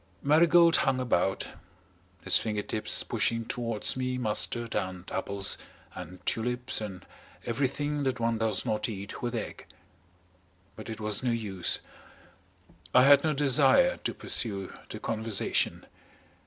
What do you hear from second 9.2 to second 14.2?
with egg. But it was no use. I had no desire to